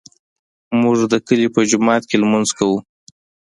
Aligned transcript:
موږ 0.81 0.95
د 1.11 1.13
کلي 1.27 1.47
په 1.55 1.61
جومات 1.69 2.03
کې 2.09 2.15
لمونځ 2.21 2.49
کوو 2.57 2.77